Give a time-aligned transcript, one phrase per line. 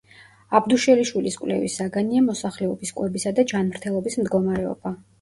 [0.59, 5.01] აბდუშელიშვილის კვლევის საგანია მოსახლეობის კვებისა და ჯანმრთელობის მდგომარეობა.